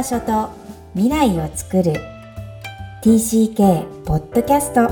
[0.00, 0.48] 場所と
[0.94, 1.92] 未来を作る。
[3.02, 4.88] TCK ポッドキャスト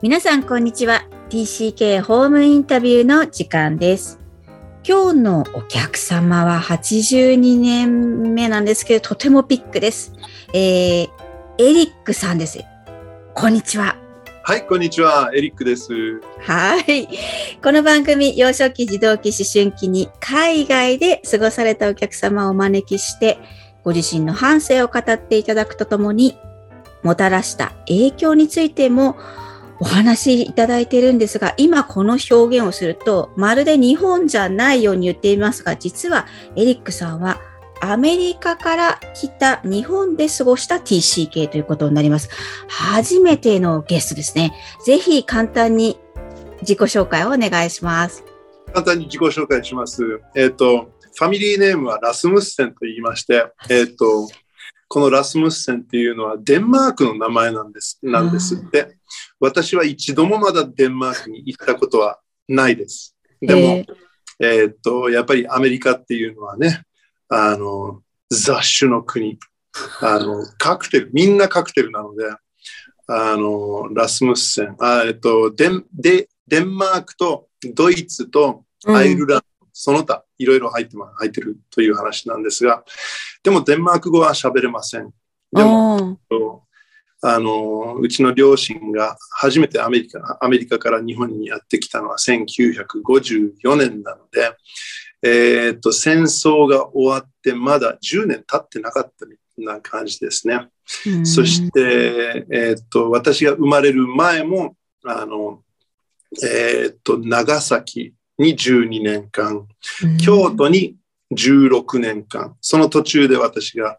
[0.00, 1.06] 皆さんこんにちは。
[1.28, 4.18] TCK ホームインタビューの時間です。
[4.82, 10.14] 今日のお客様は82年目なんですけどとてもビッグです、
[10.54, 11.08] えー、
[11.58, 12.64] エリックさんです。
[13.34, 14.07] こんにちは。
[14.48, 15.30] はい、こんにちは。
[15.34, 15.92] エリックです。
[16.40, 17.06] はい。
[17.62, 23.36] この番組、幼少期、児童期、思春期に海外で過ごされたお客様をお招きして、
[23.84, 26.38] ご自身の反省を語っていただくとともに、
[27.02, 29.18] もたらした影響についても
[29.80, 36.26] お話しいただいているんですが、今この表現をすると、まるで日本じゃないように言っていますが、実は
[36.56, 37.38] エリックさんは
[37.80, 42.28] アメリカから来た日本で過ごした TCK ということになります。
[42.68, 44.52] 初めてのゲストですね。
[44.84, 45.98] ぜひ簡単に
[46.62, 48.24] 自己紹介をお願いします。
[48.72, 50.20] 簡単に自己紹介します。
[50.34, 54.28] えっ、ー、と、ファミリーネームはラスムッセンと言いまして、えっ、ー、と、
[54.88, 58.96] このラスムッセンっていうのはデンマークの名前なんです、なんですって。
[59.38, 63.16] 私は一度もまだデンマークに行ったことはないです。
[63.40, 63.84] でも、
[64.40, 66.82] えっ、ー、と、やっぱりアメリカっていうのはね、
[67.28, 69.38] あの、雑種の国。
[70.00, 72.24] あの、カクテル、みんなカクテルなので、
[73.06, 82.84] あの、ラスムッセン、あえっとデンデ、デンマークとドイツとアイルランド、うん、その他、いろいろ入って入ってるという話なんですが、
[83.42, 85.10] でもデンマーク語は喋れません。
[85.52, 86.18] でも、
[87.22, 94.54] あの、うちの両親が初めてアメリカ、アメリカから日本にやってきたのは1954年なので、
[95.22, 100.68] えっ、と、戦争が終わってまだ10年経ってなかったみたいな感じですね。
[101.24, 105.62] そして、えっ、と、私が生まれる前も、あの、
[106.42, 109.66] えっ、と、長崎に12年間、
[110.24, 110.96] 京都に
[111.34, 113.98] 16年間、その途中で私が、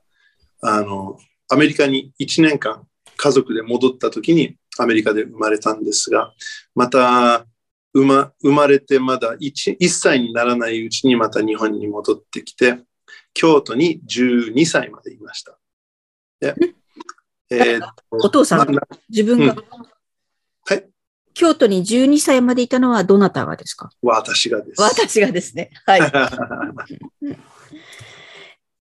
[0.62, 1.18] あの、
[1.50, 2.86] アメリカに1年間
[3.18, 6.34] 家族で戻った時にアメリカで生まれたんですが、
[6.76, 7.46] また
[7.94, 12.80] 生ま生まれてまだ 1, 1歳にならないうちにまた日本に戻ってきて、
[13.34, 15.58] 京都に12歳までいました。
[16.40, 16.56] で
[17.52, 18.76] えー、お父さん、
[19.10, 19.64] 自分が、うん、
[20.66, 20.88] はい。
[21.34, 23.90] 京都に12歳までいたのはどなたがですか？
[24.04, 24.82] 私がです。
[24.82, 25.72] 私がですね。
[25.86, 26.02] はい。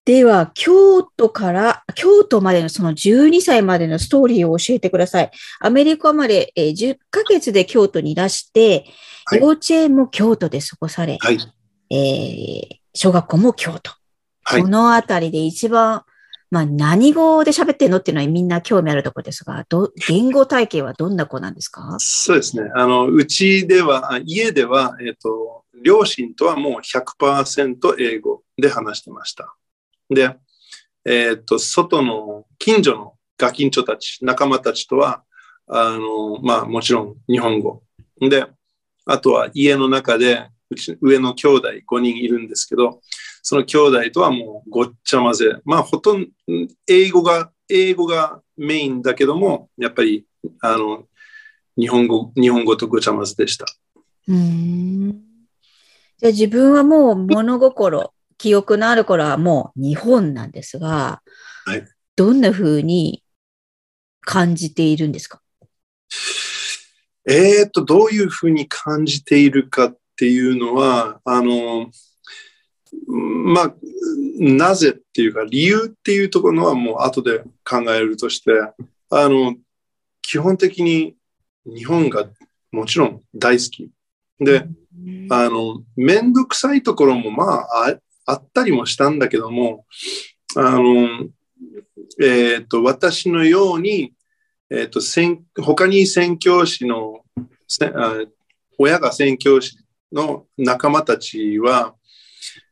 [0.09, 5.29] では、京都から、京都までのその12歳までのストーリーを教えてください。
[5.59, 8.85] アメリカまで、えー、10ヶ月で京都にいらして、
[9.25, 11.37] はい、幼稚園も京都で過ごされ、はい、
[11.91, 13.91] えー、小学校も京都。
[14.45, 16.01] はい、このあたりで一番、
[16.49, 21.97] まあ、何語で喋ってるのっていうのはみんな興味あるところですが、ど言語体系はどんな子なんですか？
[21.99, 22.67] そうですね。
[22.73, 29.53] あの、うちでは、家では、えっ、ー、と、両親とはもう100%英語で話してました。
[30.09, 30.35] で、
[31.05, 35.23] えー、っと、外の近所のガキンチョたち、仲間たちとは、
[35.67, 37.83] あの、まあもちろん日本語。
[38.19, 38.45] で、
[39.05, 43.01] あとは家の中で、うち上の兄弟5人いるんですけど、
[43.41, 45.55] その兄弟とはもうごっちゃ混ぜ。
[45.63, 46.29] まあほとんど、
[46.87, 50.25] 英語が、英語がメインだけども、やっぱり、
[50.61, 51.05] あの、
[51.77, 53.65] 日本語、日本語とごちゃ混ぜでした。
[54.27, 55.11] うん
[56.19, 61.21] じゃあ自分はもう物心記憶のある頃はもう日本なんですが、
[61.65, 61.85] はい、
[62.15, 63.23] どんな風に
[64.21, 65.41] 感じているんですか？
[67.27, 71.91] えっと、どういうふうに感じているかっていうのは、あの、
[73.07, 73.75] まあ、
[74.39, 78.51] なぜっていうか、理由っていうところはもう後で考えるとして、
[79.11, 79.55] あの、
[80.21, 81.15] 基本的に
[81.65, 82.27] 日本が
[82.71, 83.91] もちろん大好き。
[84.39, 84.65] で、
[85.29, 89.85] あの、めんどくさいところもまああったりもしたんだけども、
[90.55, 90.83] あの、
[92.21, 94.13] えっ、ー、と、私のように、
[94.69, 94.89] えっ、ー、
[95.55, 97.21] と、他に宣教師の、
[98.77, 99.77] 親が宣教師
[100.11, 101.95] の仲間たちは、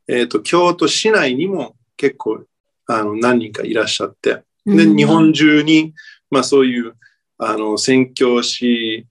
[0.07, 2.43] えっ、ー、と、京都市内にも結構、
[2.87, 5.93] あの、何人かいらっしゃって、で、日本中に、
[6.29, 6.93] まあそういう、
[7.39, 9.07] あの、宣教師、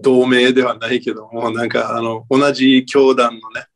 [0.00, 3.66] 同盟ではないけども、なんか、あの、同じ教団のね、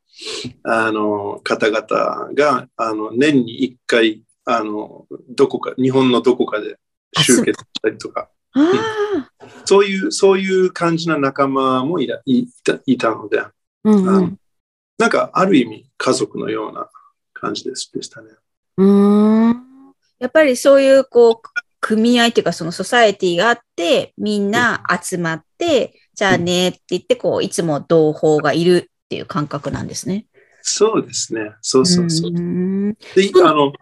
[0.65, 6.79] あの、方々が、あの、年に一回、あの、どこか、日本のどこかで
[7.17, 8.63] 集結したりとか、う。
[8.63, 8.67] ん、
[9.65, 13.43] そういう、そういう感じな仲間もいらいたいたので、
[13.85, 14.39] うんうん、
[14.99, 16.89] なんか、ある意味、家族のような
[17.33, 18.31] 感じでしたね。
[18.77, 19.65] うん。
[20.19, 21.49] やっぱりそういう、こう、
[21.81, 30.27] 組合っていうか、そのソサエティがあって、みんな集まって、じゃあねって言って、こう、いつも同胞がいるっていう感覚なんですね。
[30.61, 31.53] そうですね。
[31.63, 32.31] そうそうそう。
[32.31, 33.73] んで、あの、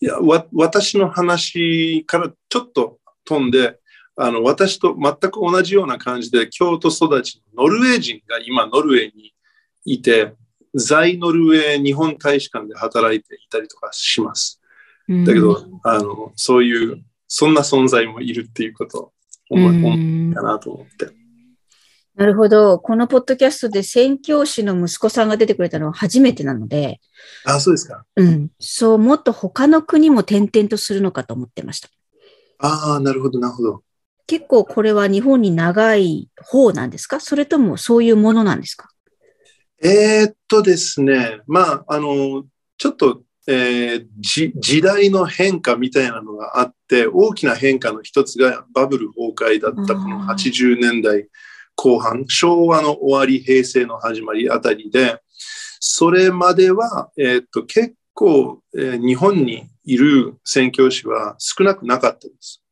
[0.00, 3.80] いや、わ、私の話からちょっと飛んで、
[4.14, 9.34] あの、私と全く同じような感じで、京都育ちのノルウェー人が今ノルウェーに
[9.84, 10.34] いて、
[10.72, 14.60] 在ノルウェー日本大使館で働いていたりとかします。
[15.08, 19.12] だけど、あの、そういう、そんな存在もいるっていうことを
[19.50, 21.25] 思い、思ったなと思って。
[22.16, 22.78] なるほど。
[22.78, 27.00] このポッドキャストで宣教師の息子さんが出てくれたのは初めてなので、
[27.44, 28.06] あ、そうですか。
[28.16, 28.50] うん。
[28.58, 31.90] そう、もっと他の国も転々とするのかと思ってました。
[32.58, 33.82] ああ、なるほど、なるほど。
[34.26, 37.20] 結構これは日本に長い方なんですか？
[37.20, 38.88] それともそういうものなんですか？
[39.82, 42.44] えー、っとですね、まあ、あの、
[42.78, 51.28] ちょっと、えー、じ時代の変化みたいなのがあって、大きな変化の一つがバブル崩壊だったこのあー80年代
[51.76, 55.20] 後半、昭和の終わり、平成の始まりあたりで、
[55.78, 62.62] それまでは、えー、っと、結構、えー日本にいる宣教師は少なくなかったです。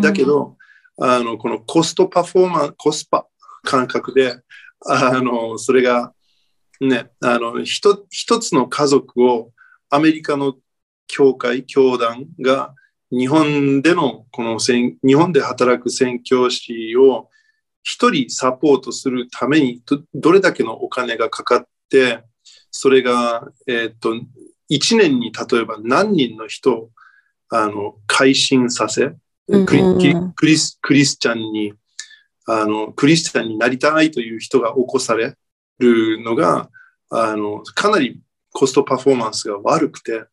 [0.00, 0.56] だけ、ど、
[0.98, 3.26] あの、このコストパフォーマン、コスパ
[3.62, 4.40] 感覚で、
[4.86, 6.12] あの、それが、
[6.80, 9.52] ね、あの、一一つの家族を
[9.90, 10.54] アメリカの
[11.06, 12.74] 教会、教団が
[13.10, 17.28] 日本でのこの宣日本で働く宣教師を
[17.84, 22.24] 一人サポートするためにどどれだけのお金がかかって、
[22.70, 24.14] それが、えっと、
[24.68, 26.90] 一年に例えば何人の人を
[27.50, 29.04] あの改心させ、
[29.46, 29.82] うんクリ
[30.34, 31.74] クリスクリスチャンに
[32.46, 35.34] あのクリスチャンになりたいという人が起こされ
[35.78, 36.70] るのが
[37.10, 38.22] あのかなり
[38.52, 40.24] コストパフォーマンスが悪くて。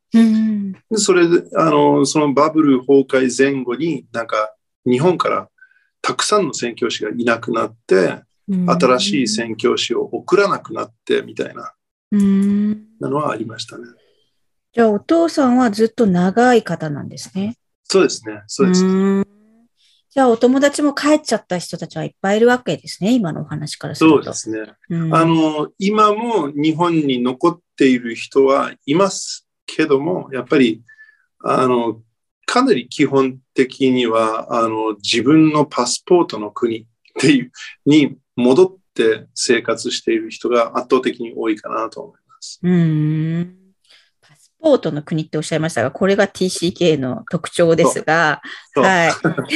[0.95, 4.53] それであのそのバブル崩壊前後になんか
[4.86, 5.48] 日本から
[6.01, 11.74] たくさんの宣教師がいなくなって新しい宣教師を送らなくなってみたいな
[12.12, 12.71] うん。
[13.00, 13.86] なのはありましたね。
[14.74, 17.57] じゃあお父さんはずっと長い方なんですね。
[17.83, 18.44] そうですね。
[18.48, 18.86] そうです。
[18.86, 19.25] ん
[20.09, 23.13] じゃあお友達も帰っちゃった人たちはいっぱいいるわけですね。
[23.13, 24.15] 今のお話からすると。
[24.18, 24.74] そうですね。
[24.89, 30.83] うんあの、今も日本に残っている人はいますけども、やっぱり、
[31.44, 32.01] あの、
[32.51, 36.86] かなり基本的には、あの、自分のパスポートの国っ
[37.18, 37.51] ていう、
[37.86, 42.59] に戻って生活している人が圧倒的に多いかなと思います。
[42.62, 43.56] うん。
[44.19, 48.42] パスポートの国っておっしゃいましたが、これが TCK の特徴ですが、
[48.75, 49.12] はい。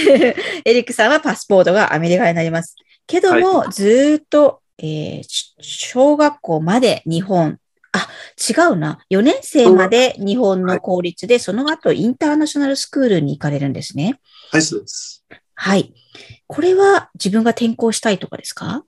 [0.64, 2.78] エリックさんはパスポートがアメリカになります。
[3.08, 7.60] けども、ずーっと、えーし小学校まで日本、
[7.96, 9.00] あ、違うな。
[9.10, 14.20] 4年生まで日本の公立で、その後インターナショナルスクールに行かれるんですね。
[14.52, 15.26] はい、そうです。
[15.54, 15.94] はい。
[16.48, 18.84] これは自分が転校したいとかですか？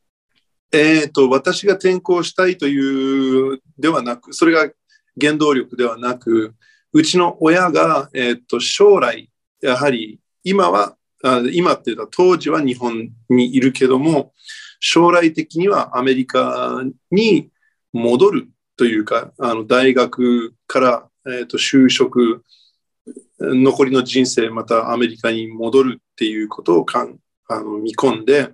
[0.74, 4.70] えっ、と、私が転校したいというではなく、それが
[5.20, 6.54] 原動力ではなく、
[6.92, 9.30] うちの親が、えっ、と、将来、
[9.62, 14.34] やはり今は、あ今っていうか当時は日本にいるけども、
[14.80, 17.50] 将来的にはアメリカに
[17.94, 22.44] 戻るというか、あの大学から、えー、と就職、
[23.40, 27.18] 残りの人生またアメリカに戻るっていうことをかん
[27.48, 28.52] あの見込んで、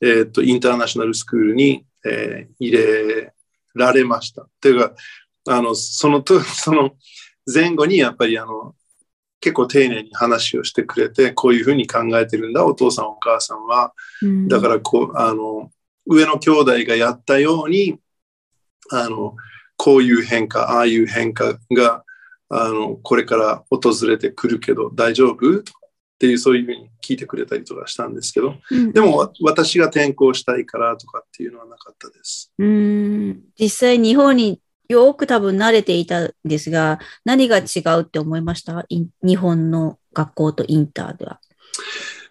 [0.00, 3.32] えー、とインターナショナルスクールに、えー入れ
[3.74, 4.46] られました。
[4.60, 4.94] というか
[5.48, 6.92] あのそのと その
[7.52, 8.74] 前後にやっぱりあの
[9.40, 12.64] 結構丁寧に話をしてくれてこういうふうに考えてるんだ。
[12.64, 13.92] お父さんお母さんは。
[14.48, 15.70] だからこうあの
[16.06, 17.98] 上の兄弟がやったように
[18.92, 19.34] あの
[19.76, 22.04] こういう変化ああいう変化が
[22.48, 25.62] あのこれから訪れてくるけど大丈夫？
[25.62, 32.52] とかっていうそういうふうに聞いてくれたりとかしたんですけどうんでもわ私が転校したいからとかっていうのはなかったです。
[32.58, 38.84] うん実際日本によく多分慣れていたんですが、何が違うって思いました？
[38.90, 41.40] 日本の学校とインターでは。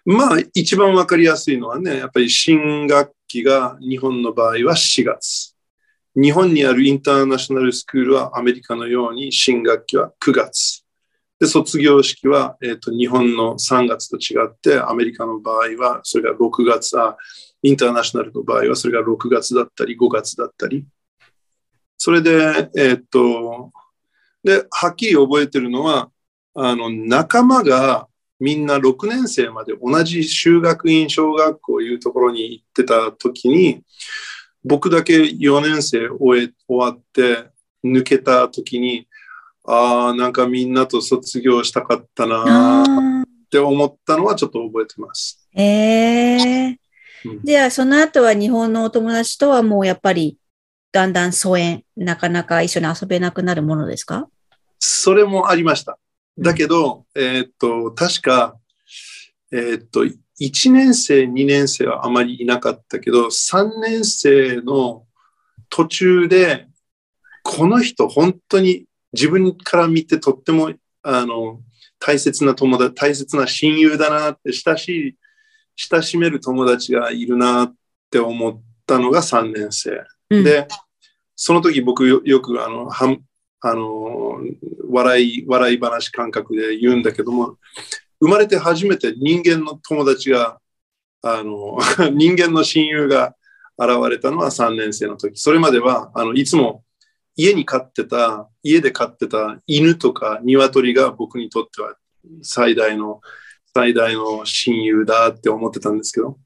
[0.04, 5.51] まあ一番わかりやすいのはねやっぱり新学期が日本の場合は4月。
[6.14, 10.84] 日本にあるインターナショナルスクールはアメリカのように新学期は9月。
[11.40, 17.16] で、卒業式は、えー、と日本の3月と違って、アメリカの場合はそれが6月あ、
[17.62, 20.84] インターナショナルの場合はそれが6月だったり5月だったり。
[21.96, 23.70] それで、えっ、と、
[24.44, 26.10] で、はっきり覚えてるのは、
[26.54, 33.82] あの、仲間がみんな6年生まで同じ修学院小学校いうところに行ってた時に、
[34.64, 37.50] 僕だけ4年生終え終わって
[37.84, 39.08] 抜けた時に、
[39.64, 45.46] ああ、なんかみんなと卒業したかったなーって思ったのはちょっと覚えてます。
[45.54, 46.78] ええ
[47.24, 47.40] うん。
[47.44, 50.38] じゃあ、その後は日本のお友達とはもうやっぱり
[50.90, 54.28] だんだん疎遠、なかなか一緒に遊べなくなるものですか？
[54.78, 55.98] それもありました。
[56.38, 58.56] だけど、えーっと、確か、
[59.52, 60.16] えーっと、1
[60.70, 65.04] 年生、2年生はあまりいなかったけど、3年生の
[65.68, 66.68] 途中で、
[67.42, 70.72] この人本当に自分から見てとっても、
[71.02, 71.60] あの、
[71.98, 75.16] 大切な友達、大切な親友だなって、親しい、
[75.76, 77.74] 親しめる友達がいるなっ
[78.10, 80.02] て思ったのが3年生。
[80.30, 80.66] うんで、
[81.36, 83.22] その時僕よよくあの、はん
[83.60, 84.40] あの、
[84.90, 87.58] 笑い、笑い話感覚で言うんだけども、
[88.22, 90.60] 生まれて初めて人間の友達が、
[91.22, 91.76] あの、
[92.14, 93.34] 人間の親友が
[93.76, 95.36] 現れたのは3年生の時。
[95.40, 96.84] それまでは、あの、いつも
[97.34, 101.96] 家に飼ってた、家で飼ってた犬とか鶏が僕にとっては
[102.42, 103.20] 最大の、
[103.74, 106.38] 最大の親友だって思ってたんですけど。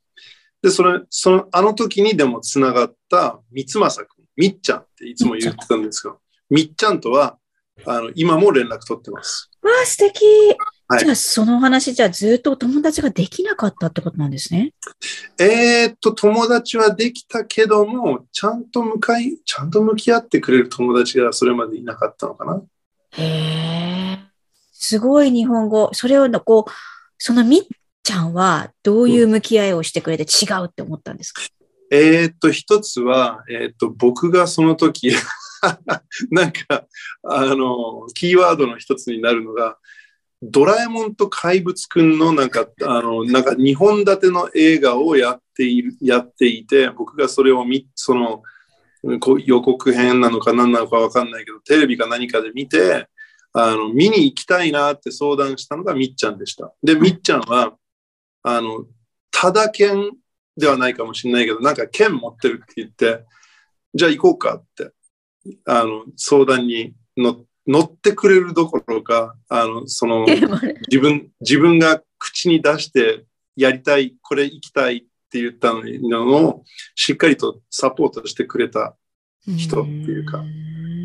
[0.63, 7.37] で、それ、その、あの時にでも繋がった三正くん、みっちゃんっていつも言ってたんですけど、みっちゃんとは、
[7.85, 9.51] あの、今も連絡取ってます。
[9.61, 10.25] わあ、素敵。
[10.89, 14.73] はいじゃあ、そのお話、じゃあずっとお友達ができなかったってことなんですね。
[15.39, 22.63] えーっと、友達はできたけども、ちゃんと向かい、ちゃんと向き合ってくれる友達がそれまでいなかったのかな。
[23.13, 24.19] へえ。
[24.73, 25.91] すごい日本語。
[25.93, 26.71] それをこう、
[27.19, 27.61] そのみっ
[28.05, 31.43] ちゃんはどういう向き合いをしてくれて違うって思ったんですか、
[31.91, 35.11] えーっと、一つは、えーっと、僕がその時、
[36.31, 36.87] なんか、
[37.25, 39.79] あの、キーワードの一つになるのが、
[40.43, 48.43] ドラえもんと怪物くんのなんか、あの、なんか2本立ての映画をやっている、やっていて、僕がそれを見、その、
[49.03, 53.09] 予告編なのか何なのかわかんないけど、テレビか何かで見て、
[53.53, 56.75] あの、見に行きたいなって相談したのがみっちゃんでした。
[56.83, 57.75] で、みっちゃんは、
[58.43, 58.85] あの、
[59.31, 60.11] ただ剣
[60.57, 63.25] ではないかもしれないけど、なんか剣持ってるって言って、
[63.95, 64.93] じゃあ行こうかって、
[65.65, 70.27] あの、相談に乗乗ってくれるどころか、あの、その、
[70.89, 73.25] 自分、自分が口に出して
[73.57, 78.97] やりたい、これ行きたいって言ったのを、しっかりとサポートしてくれた。
[79.47, 80.43] 人っていうか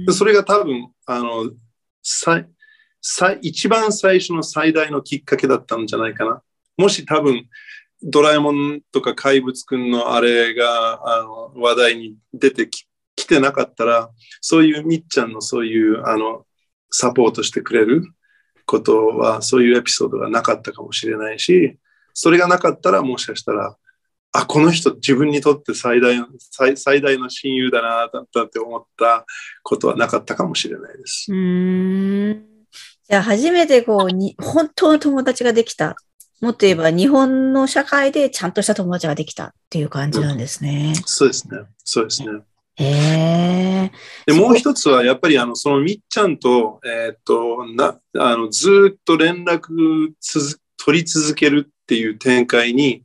[0.08, 1.52] でそれが多分、あの、
[2.02, 2.44] さ
[3.02, 6.42] さ一番最初の最大のきっかけだったんじゃないかな。
[6.78, 7.48] もし多分、
[8.04, 16.46] ドラえもんとか怪物くんのあれがあの話題に出てき来てなかったら、そういうみっちゃんのそういうあの
[16.92, 18.04] サポートしてくれる
[18.66, 21.78] ことは、そういうエピソードがなかったかもしれないし、
[22.14, 23.76] それがなかったらもしかしたら、
[24.34, 29.26] あ、この人自分にとって最大の最最大の親友だな、だったって思った
[29.64, 31.32] ことはなかったかもしれないです。
[31.32, 32.46] うーん。
[33.10, 35.96] じゃあ初めてこうに、本当の友達ができた。
[36.40, 40.94] もっと言えば日本の社会でちゃんとした友達ができたっていう感じなんですね。
[41.06, 41.60] そうですね。
[41.84, 42.42] そうですね。
[44.26, 53.04] で、もう一つは、やっぱり、あの、そのみっちゃんと、えーっと、な、あの、ずーっと連絡つづ取り続けるっていう展開に、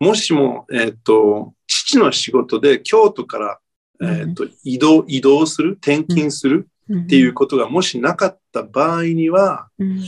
[0.00, 3.58] もしも、えーっと、父の仕事で京都から、
[4.00, 10.00] えーっと、移動、移動する、転勤するっっていうことがもしなかった場合には、うん。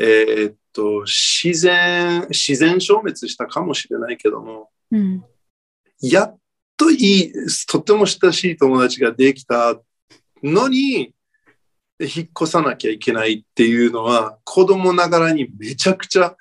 [0.00, 5.24] えーっと、自然、自然消滅したかもしれないけども、うん。
[6.00, 6.37] やっ
[6.78, 7.32] といい、
[7.66, 9.76] とっても親しい友達ができた
[10.42, 11.12] のに、
[12.00, 16.36] 引っ越さなきゃいけないっていうのは、子供ながらにめちゃくちゃ、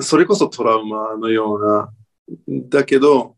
[0.00, 1.92] それこそトラウマのような、
[2.68, 3.36] だけど、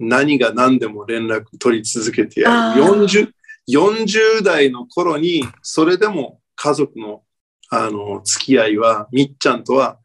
[0.00, 2.54] 何が何でも連絡取り続けてやる。
[2.54, 3.30] あー40、
[3.68, 7.22] 40代の頃に、それでも家族の、
[7.70, 9.98] あの、付き合いは、みっちゃんとは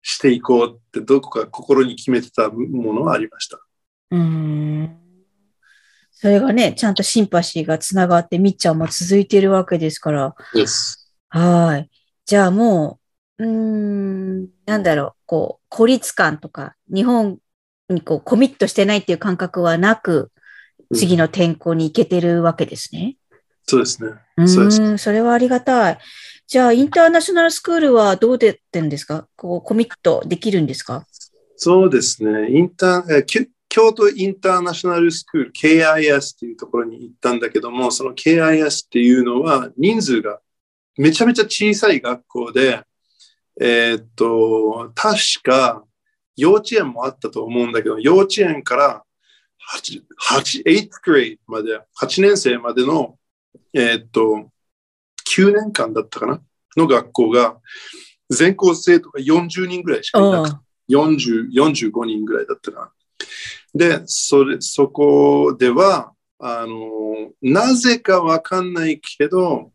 [0.00, 3.60] していこうって、どこか心に決めてたものはありました。
[4.12, 4.98] うーん。
[6.12, 10.34] それがね、ちゃんとシンパシーがつながって、みっちゃんも続いているわけですから。
[10.54, 11.10] です。
[11.30, 11.90] はい。
[12.26, 13.00] じゃあも
[13.38, 17.38] う、うーん、なんだろう、こう、孤立感とか、日本
[17.88, 20.30] にこう、コミットしてないっていう感覚はなく、
[20.94, 23.16] 次の転校に行けてるわけですね。
[23.66, 24.10] そうですね。
[24.36, 25.98] うそうですーん、それはありがたい。
[26.46, 29.26] じゃあ、インターナショナルスクールはどうでってんですか？
[29.36, 31.06] こう、コミットできるんですか？
[31.56, 32.50] そうですね。
[32.50, 33.22] インター、え
[33.74, 40.40] 京都インターナショナルスクール、KIS っていうところに行ったんだけども、その KIS っていうのは人数が
[40.98, 42.82] めちゃめちゃ小さい学校で、
[43.58, 45.82] えーっと、確か
[46.36, 49.04] 幼稚園もあったと思うんだけど、幼稚園から
[49.74, 53.16] 8、8 8th grade まで、8年生までの、
[53.72, 54.50] えーっと、
[55.34, 56.42] 9年間だったかな？
[56.76, 57.56] の学校が、
[58.28, 60.56] 全校生徒が40人ぐらいしかいなくて、
[60.90, 62.92] 40 45人ぐらいだったかな。
[63.74, 69.72] で、それ、そこでは、あの、なぜかわかんないけど、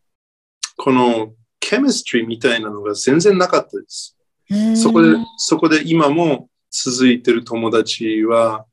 [0.76, 4.16] このケミストリーみたいなのが全然なかったです。
[4.76, 8.64] そこで、そこで今も続いてる友達は、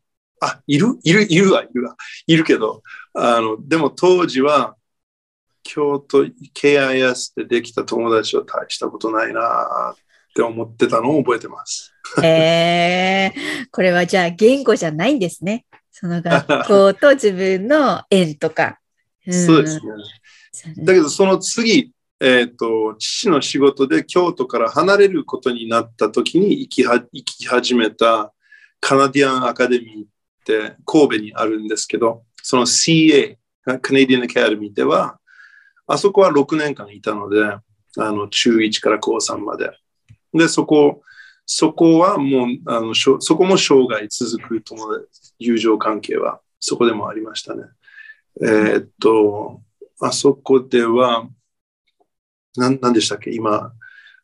[0.41, 1.95] あ、いるいるいるわ、いるわ。
[2.27, 4.75] いるけど、あの、でも当時は、
[5.63, 10.04] 京都 KIS でできた友達は大したことないなっ
[10.35, 11.93] て思ってたのを覚えてます。
[12.21, 13.33] へえ
[13.71, 15.65] これはじゃあ言語じゃないんですね。
[15.91, 18.79] その学校と自分の縁とか。
[19.27, 19.79] んそうです
[20.67, 20.75] ね。
[20.83, 28.33] だけどその次、えっ、と、父の仕事で京都から離れることになった時に行きは行き始めた
[28.79, 30.07] カナディアンアカデミーっ
[30.45, 35.19] て神戸にあるんですけど、その CA、カナディアンアカデミーでは、
[35.87, 37.61] あそこは6年間いたので、あ
[37.97, 39.71] の中1から高3まで。
[40.35, 41.01] で、そこ、
[41.45, 47.63] そこはもう、あのそこも生涯続く友達友情関係はそこでもありましたね。
[48.41, 49.61] えーっと、
[50.01, 51.27] あそこでは、
[52.57, 53.31] なんなんでしたっけ？
[53.31, 53.73] 今、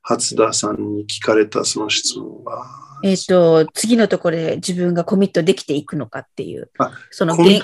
[0.01, 2.65] 初田さんに聞かれたその質問は。
[3.03, 7.61] えっ、と、次のところで自分がコミットできていくのかっていうあ、その言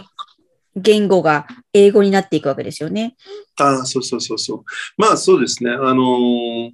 [0.76, 3.16] 言語が英語になっていくわけですよね。
[3.60, 4.64] ああ、そうそうそうそう。
[4.98, 5.72] まあそうですね。
[5.72, 6.72] あのー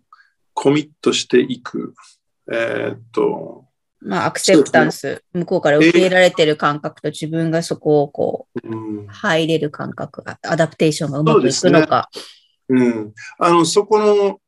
[0.53, 1.93] コミットしていく。
[2.51, 3.65] えーっと、
[4.01, 12.09] まあ、アクセプタンス、向こうから受け入れられてる感覚と自分がそこをこう入れる感覚が、アダプテーションがうまくいくのか。
[12.69, 14.39] うん、あのそこの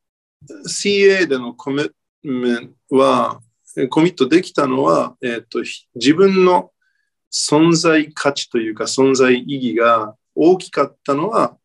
[0.67, 1.93] CA でのコミット
[2.23, 3.39] メントは、
[3.77, 6.71] えコミットできたのは、えーっとひ自分の
[7.31, 11.57] 存在価値というか存在意義が大きかったのは、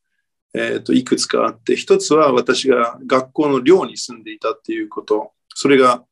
[0.54, 6.04] えーっといくつかあって、一つは私が学校の寮に住んでいたっていうこと、それが、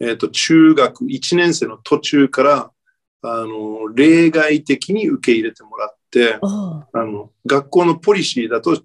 [0.00, 2.70] えーっと中学1年生の途中から
[3.22, 8.78] あの例外的に受け入れてもらって、あの学校のポリシーだと、は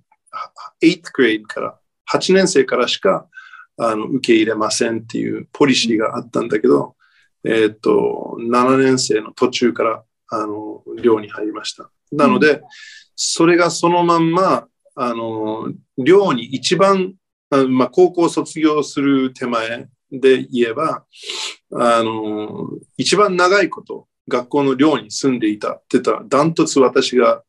[0.81, 1.79] 8th grade から、
[2.11, 3.27] 8年生からしか
[3.77, 6.95] あの受け入れませんっていうポリシーがあったんだけど、
[7.43, 11.89] えっ、と、7年生の途中からあの寮に入りました。
[12.11, 12.61] なので、
[13.15, 14.67] それがそのまんま、
[15.01, 17.13] あの寮に一番、
[17.49, 21.05] あまあ、高校卒業する手前で言えば、
[21.73, 27.43] あの一番長いこと、学校の寮に住んでいたって言ったら、ダントツ私が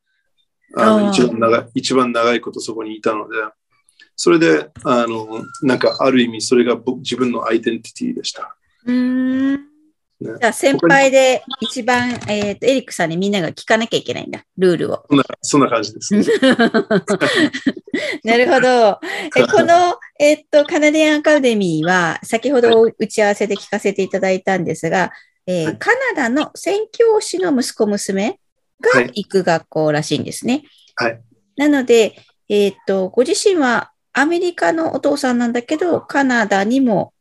[0.77, 3.37] あの一番長い一番長いことそこにいたので、
[4.15, 8.57] それで、あの、なんかある意味それが僕自分のアイデンティティでした。
[8.87, 9.70] うーん。
[10.21, 15.07] ねじゃあ先輩で一番、えっ、と、エリックさんにみんなが聞かなきゃいけないんだ、ルールを。
[15.09, 16.15] そんなそんな感じです。
[18.25, 19.01] なるほど。
[19.37, 25.11] えこの、えっと、カナディアンアカデミーは、先ほど打ち合わせで聞かせていただいたんですが、
[25.47, 28.39] えーはいカナダの宣教師の息子娘
[28.81, 30.65] がはい行く学校らしいんですね。
[30.97, 31.21] はい。
[31.57, 32.15] なので、
[32.49, 37.13] えっと、ご自身はアメリカのお父さんなんだけど、カナダにも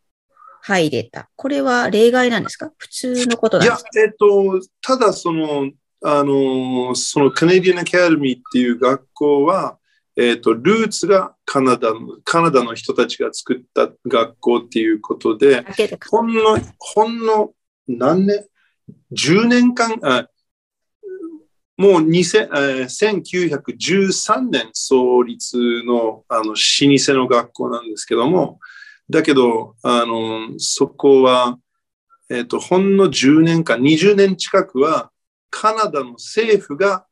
[0.77, 1.29] 入れた。
[1.35, 2.71] これは例外なんですか？
[2.77, 5.71] 普通のことなんいやですか、えっと、ただその、
[6.03, 9.77] あの、そのカナディアンアカデミーっていう学校は、
[10.15, 15.65] えっと、ルーツがカナダの、カナダの人たちが作った学校っていうことで、
[16.09, 17.51] ほんの、ほんの
[17.87, 18.45] 何年
[19.13, 20.27] ?10 年間、あ
[21.77, 28.59] もう2000えー1913年創立のあの老舗の学校なんですけども、
[29.09, 31.57] だけど、あの、そこは、
[32.29, 35.11] えっ、と、ほんの10年間、20年近くは、
[35.49, 37.05] カナダの政府が、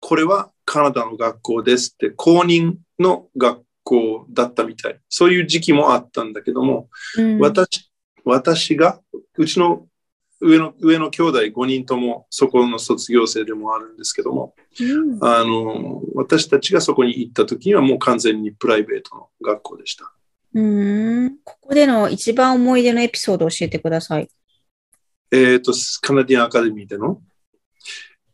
[0.00, 5.00] これはカナダの学校ですって公認の学校だったみたい。
[5.08, 7.90] そういう時期もあったんだけども、うん私
[8.24, 9.00] 私が、
[9.38, 9.86] うちの
[10.40, 20.12] 上の上の兄弟5人ともそこの卒業生でもあるんですけども、うんあの私たちがそこに行った時にはもう完全にプライベートの学校でした。
[20.56, 24.28] うーんここでの一番思い出のエピソードを教えてください。
[25.30, 27.20] えっ、と、カナディアンアカデミーでの。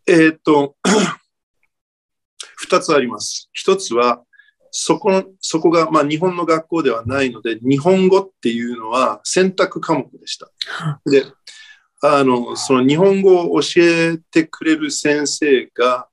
[0.07, 0.77] えっ、と、
[2.57, 3.51] 二つあります。
[3.53, 4.23] 一つは、
[4.71, 10.49] そこの、そこが、まあ、日本の学校ではないので、日本語っていうのは選択科目でした。
[11.05, 11.25] で、
[12.03, 16.09] あの、その日本語を教えてくれる先生が、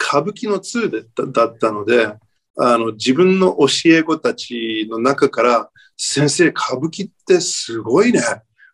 [0.00, 2.14] 歌舞伎の通だっただったので、
[2.58, 8.20] あの、自分の教え子たちの中から、先生、歌舞伎ってすごいね。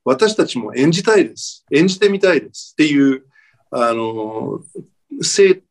[0.04, 1.64] 私たちも演じたいです。
[1.70, 2.70] 演じてみたいです。
[2.72, 3.24] っていう、
[3.70, 4.60] あの、
[5.20, 5.62] 生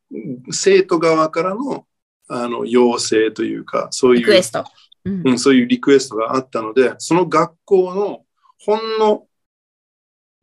[0.51, 1.85] 生徒側からの、
[2.29, 4.65] あの、要請というか、そういうリクエスト。
[5.05, 8.25] うんうん、そういうリクエストがあったので、その学校の
[8.59, 9.23] ほんの、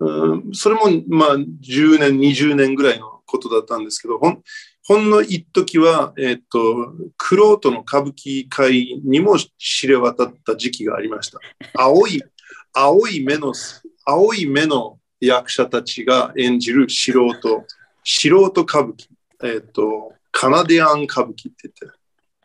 [0.00, 4.42] うん、それもまあ10年、20年ぐらいのことだったんですけど、ほん
[4.86, 11.38] ほんの一時は、えっ、と、クロートの歌舞伎界にも知れ渡った時期がありました。
[11.74, 12.22] 青い、
[12.74, 13.54] 青い目の、
[14.04, 17.64] 青い目の役者たちが演じる素人、
[18.04, 19.08] 素人歌舞伎、
[19.42, 21.94] えっ、と、カナディアン歌舞伎って言ってる。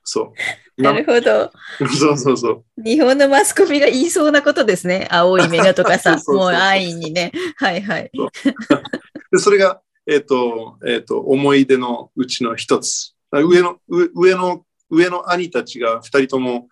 [0.06, 0.34] そ
[0.78, 0.82] う。
[0.82, 1.52] なるほど。
[2.00, 2.64] そうそうそう。
[2.78, 5.08] 日本のマスコミが言いそうなことですね。
[5.12, 7.34] 青い目のとかさ、 そうそうそうもう安易にね。
[7.58, 8.12] はいはい。
[9.32, 13.16] でそれが、えっ、と、えっ、と、思い出のうちの一つ。
[13.32, 16.68] 上の、上上の、上の兄たちが二人とも、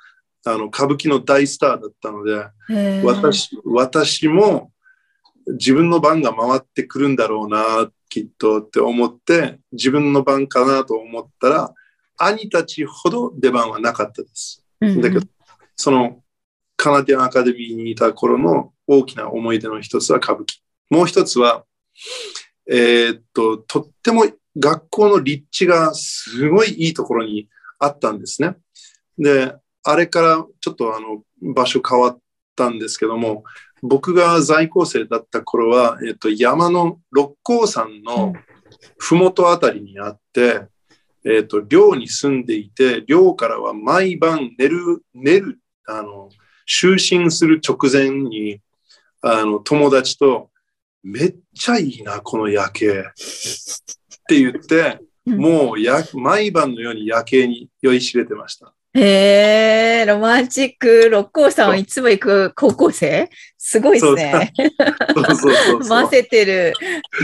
[0.46, 4.72] あの、歌舞伎の大スターだったので、私、私も
[5.48, 11.74] 自分の番が回ってくるんだろうな、きっとって思って、自分の番かなと思ったら、
[12.18, 14.66] 兄たちほど出番はなかったです。
[14.82, 15.28] うんうんだけど、
[15.76, 16.22] その
[16.76, 20.60] カナディアンアカデミーにいた頃の大きな思い出の一つは歌舞伎。
[20.90, 21.66] もう一つは、
[22.70, 24.26] えーっと、とっても
[24.58, 27.48] 学校の立地がすごいいいところに
[27.80, 28.56] あったんですね。
[29.18, 32.20] で、あれからちょっとあの場所変わっ
[32.56, 33.44] たんですけども、
[33.82, 38.34] 僕が在校生だった頃は、えーっと、山の六甲山の
[38.98, 40.62] ふもとあたりにあって、
[41.26, 46.30] えっ、と、寮に住んでいて、寮からは毎晩寝る、寝る、あの、
[46.68, 48.62] 就寝する直前に、
[49.22, 50.50] あの、友達と、
[51.10, 53.00] めっちゃいいな、この夜景。
[53.00, 53.04] っ
[54.28, 58.74] て言って、うんもうや、毎晩のように夜景に酔いしれてました。
[58.94, 63.30] へえ、ロマンチック、六甲山をいつも行く高校生？
[63.58, 64.54] すごいですね。
[65.14, 65.82] そうそうそうそう。
[65.90, 66.74] 混ぜてる。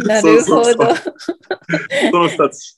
[0.05, 0.95] なるほそうそうど。
[0.95, 2.77] その二つ。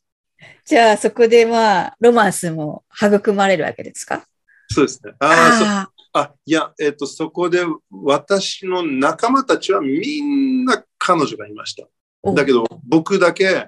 [0.63, 4.27] じゃあ、そこでまあ、ロマンスも育まれるわけですか？
[4.69, 5.13] そうですね。
[5.19, 7.60] ああ、そうああ、いや、えっ、と、そこで
[7.91, 11.86] 私の仲間たちはみんな彼女がいました。
[12.23, 13.67] おだけど、僕だけ、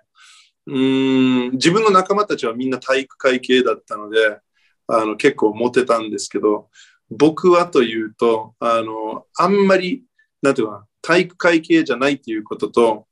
[0.65, 4.39] うーん、自分の仲間たちはみんな体育会系だったので、
[4.87, 6.69] あの、結構モテたんですけど、
[7.09, 10.05] 僕はというと、あの、あんまり、
[10.41, 13.07] なんていうかな、体育会系じゃないっていうことと、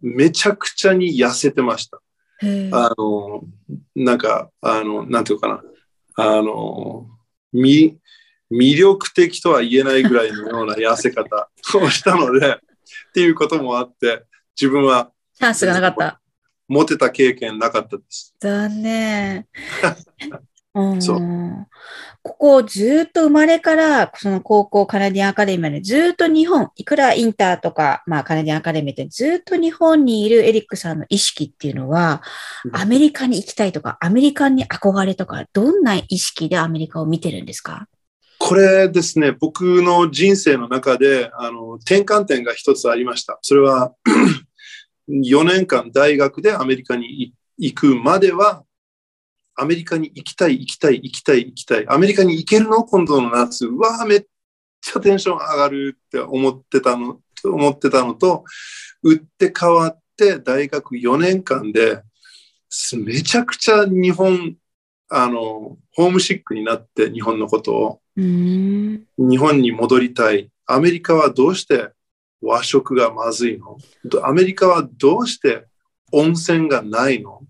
[0.00, 2.02] めちゃくちゃに痩せてました。
[2.72, 3.44] あの、
[3.94, 5.62] なんか、あの、なんていうかな、
[6.16, 7.06] あの、
[7.52, 8.00] み、
[8.54, 12.56] 魅力的とは言えないぐらいのような痩せ方 をしたので、っ
[13.14, 14.24] ていうこともあって、
[14.60, 16.20] 自分はチャンスがなかった。
[16.68, 18.34] モテた経験なかったです。
[18.40, 19.46] 残念。
[20.76, 21.20] うんそう
[22.22, 32.22] ここずっと生まれから、その高校カナディアンアカデミーまでずっと日本、いくらインターとか、まあカナディアンアカデミーってずっと日本にいるエリックさんの意識っていうのは、
[32.72, 37.86] アメリカに行きたいとか、アメリカに憧れとか、どんな意識でアメリカを見てるんですか？
[38.46, 43.38] これですね、僕の人生の中で、あの、転換点が一つありました。
[43.40, 43.94] それは、
[45.08, 48.62] 4年間大学でアメリカに行くまでは、
[49.54, 51.88] アメリカに行きたい、行きたい、行きたい、行きたい。
[51.88, 52.84] アメリカに行けるの？
[52.84, 53.64] 今度の夏。
[53.64, 54.26] うわあ、めっ
[54.82, 58.44] ちゃテンション上がるって思ってたの、思ってたのと、
[59.02, 62.02] 打って変わって大学4年間で、
[62.92, 64.56] めちゃくちゃ日本、
[65.08, 68.00] あの、ホームシックになって、日本のことを。
[68.16, 69.06] 日
[69.38, 70.50] 本に戻りたい。
[70.66, 71.90] アメリカはどうして
[72.40, 73.78] 和食がまずいの？
[74.04, 75.66] どアメリカはどうして
[76.12, 77.40] 温泉がないの？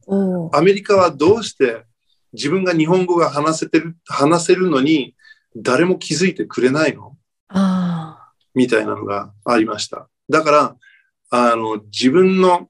[0.53, 1.85] アメリカはどうして
[2.33, 5.15] 自分が日本語が話せてる、話せるのに
[5.57, 7.17] 誰も気づいてくれないの？
[7.49, 8.33] あ。
[8.55, 10.09] みたいなのがありました。
[10.29, 10.77] だから、
[11.31, 12.69] あの、自分の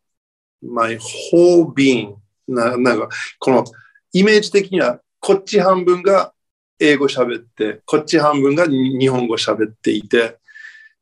[0.62, 0.98] my
[1.32, 2.16] whole being
[2.48, 3.64] な、なんか、この
[4.12, 6.33] イメージ的には、こっち半分が
[6.78, 10.38] 英語喋って、こっち半分がに日本語喋っていて、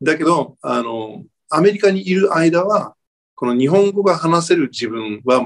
[0.02, 2.94] だけど、あの、アメリカにいる間は、
[3.34, 5.42] この日本語が話せる自分は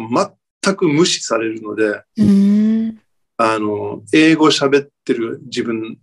[0.62, 2.02] 全く無視されるので。
[3.38, 5.98] あの、英語喋ってる自分、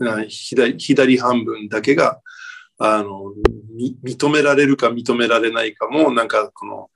[0.00, 2.20] あ左左半分だけが、
[2.78, 3.34] あの、
[3.74, 6.90] み認められるか認められないかも、なんかこの、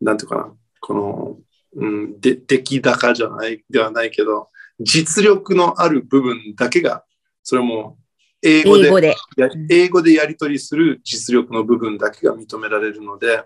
[0.00, 1.38] なんていうかな、この、
[1.74, 4.48] うん、で、出来高じゃない、ではないけど、
[4.82, 7.04] 実力のある部分だけが、
[7.42, 7.98] それも
[8.42, 9.16] 英語で英語で。
[9.36, 13.44] や英語でやり取りする実力の部分だけが認められるので、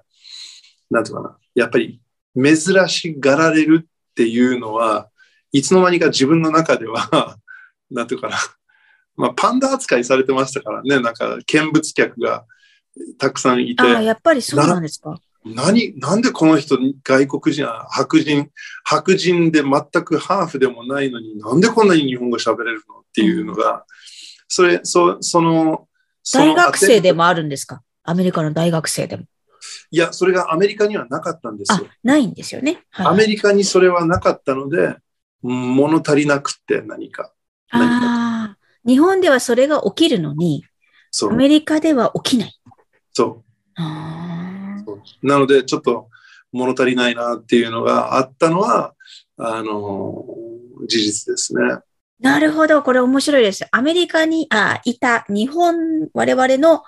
[0.91, 2.01] なんていうかな、やっぱり
[2.35, 5.11] 珍しがられるっていうのは、
[5.53, 7.39] いつの間にか自分の中では、
[7.91, 8.37] なんていうかな、
[9.17, 12.45] まあ、パンダ扱いされてましたからね、なんか見物客が
[13.19, 15.19] たくさんいて、ああ、やっぱりそうなんですか。
[15.55, 18.51] 何、なんでこの人外国人、白人、
[18.85, 23.85] 白人で全くハーフでもないのに、なんでこんなに日本語喋れるのっていうのが、
[24.49, 25.89] それ、そその、
[26.23, 27.83] その大学生でももあるんですか？
[28.03, 29.25] アメリカの大学生でも。
[29.91, 32.83] いや、それがアメリカにはなかったんですあよ。、ないんですよね。
[32.91, 34.97] はいアメリカにそれはなかったので、
[35.43, 37.33] 物足りなくって何か。
[37.71, 40.65] 何かああ、日本ではそれが起きるのに、
[41.23, 41.29] ア。
[41.35, 42.61] メリカでは起きない。
[43.13, 43.45] そう
[43.77, 44.26] そう
[45.23, 46.09] なので、ちょっと
[46.53, 48.95] 物足りないなっていうのがあったのは、
[49.37, 50.25] あの、
[50.89, 51.61] 事実ですね。
[52.21, 52.83] なるほど。
[52.83, 53.67] これ面白いです。
[53.71, 56.83] アメリカにあいた日本、我々の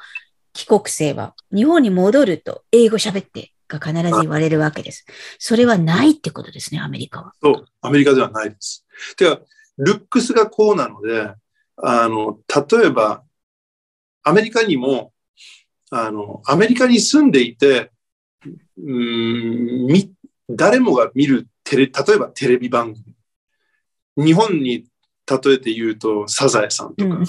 [0.53, 5.05] 帰国生は、日本に戻ると英語喋ってが必ず言われるわけです。
[5.39, 7.33] それはないってことですね、アメリカは。
[7.43, 8.87] そう、アメリカではないです。
[9.17, 9.41] てか、
[9.77, 11.33] ルックスがこうなので、
[11.77, 13.23] あの、例えば、
[14.23, 15.13] アメリカにも、
[15.91, 17.93] あの、アメリカに住んでいて、
[18.47, 20.13] うーん、み、
[20.49, 24.27] 誰もが見るテレ、例えばテレビ番組。
[24.27, 24.85] 日本に
[25.29, 27.25] 例えて言うと、サザエさんとか、うん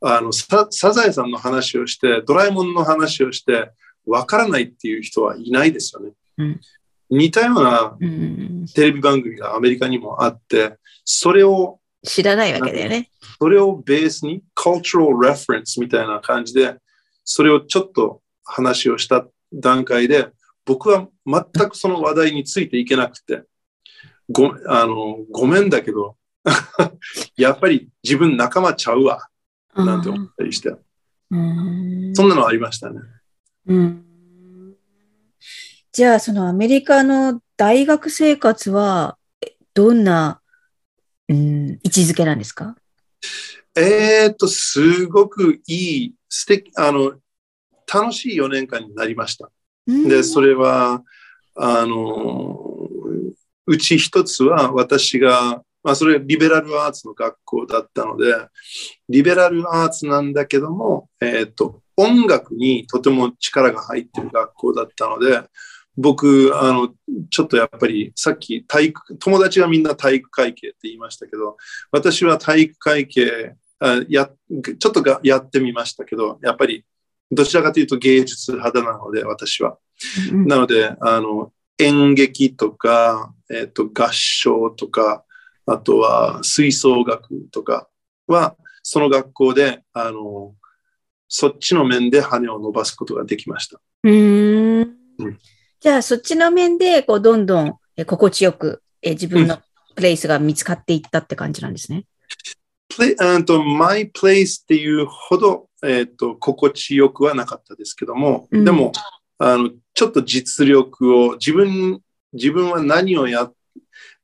[0.00, 3.72] あの、ササザエさんの話をして、ドラえもんの話をして、
[4.06, 6.12] わからないっていう人はいないですよね。
[6.38, 6.60] うん
[7.10, 13.10] 似たようなうんテレビ番組がアメリカにもあって、それを、知らないわけだよね。
[13.40, 16.76] それをベースに、cultural reference みたいな感じで、
[17.24, 20.28] それをちょっと話をした段階で、
[20.64, 23.42] 僕は全くその話題についていけなくて、
[24.30, 26.16] ごあのごめんだけど、
[27.36, 29.28] やっぱり自分仲間ちゃうわ、
[29.74, 30.74] なんて思ったりして、
[31.30, 32.12] うん。
[32.14, 33.00] そんなのありましたね。
[33.66, 34.04] うん。
[35.92, 40.40] じゃあ、そのアメリカの大学生活は、えどんな、
[41.28, 42.76] うん、位置づけなんですか？
[43.74, 47.18] えーっと、すごくいい、素敵、あの、
[47.92, 49.50] 楽しい4年間になりました。
[49.86, 51.02] で、それ、れは、
[51.56, 52.58] あの、
[53.66, 58.34] うち一つは私が、まあ、それリベラルアーツの学校だったので、
[59.08, 65.42] リベラルアーツなんだけども、えっ、と、音楽にとても力が入ってる学校だったので、
[65.96, 66.90] 僕、あの、
[67.28, 71.56] ちょっとやっぱり、さっき体育、友達がみんな体育会系って言いましたけど、
[71.90, 74.30] 私は体育会系、あや
[74.78, 76.84] ちょっとがやってみましたけど、やっぱり、
[77.30, 79.78] どちらかというと芸術派なので、私は。
[80.32, 85.24] うんなので、あの、演劇とか、えっ、と、合唱とか、
[85.66, 87.88] あとは吹奏楽とか
[88.26, 90.54] は、その学校で、あの、
[91.28, 93.80] そっちの面で羽を伸ばすことができました。
[94.04, 95.38] うーんうん
[95.80, 99.58] じゃあ、そっちの面で、こう、どんどんえ心地よくえ自分の
[99.94, 102.04] プレイスが見つかっていったって感じなんですね。
[102.88, 108.92] プレうんと、マイプレイスっていうほど、えっ、と、心地よくはなかったですけども、うんでも、
[109.38, 112.00] あの、ちょっと実力を、自分、
[112.32, 113.50] 自分は何をや、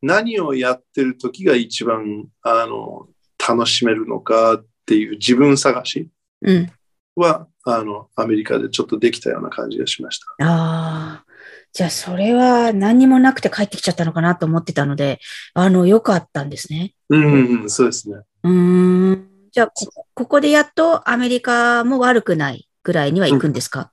[0.03, 3.09] 何をやってる時が一番、あの、
[3.46, 6.09] 楽しめるのかっていう自分探し
[6.42, 6.72] うん。
[7.16, 10.27] は、あの、アメリカでちょっとできたような感じがしました。
[10.44, 11.33] ああ。
[11.74, 15.18] じゃあ、それは何にもなくて帰ってきちゃったのかなと思ってたので、
[15.54, 16.94] あの、よかったんですね。
[17.08, 18.18] うん、うん、そうですね。
[18.44, 19.28] うーん。
[19.50, 23.90] じゃあこ、ここでやっとアメリカも悪くないぐらいには行くんですか、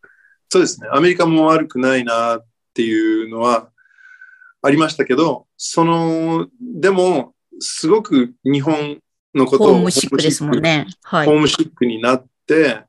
[0.50, 0.90] そうですね。
[0.92, 3.72] アメリカも悪くないなっていうのは
[4.62, 9.00] ありましたけど、その、でも、すごく日本
[9.34, 10.86] のことをホームシックですもんね。
[11.02, 11.34] はいホ。
[11.34, 12.84] ームシックになって、